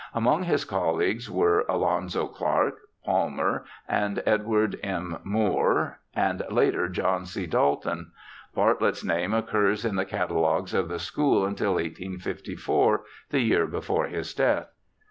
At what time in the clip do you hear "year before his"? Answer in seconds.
13.41-14.33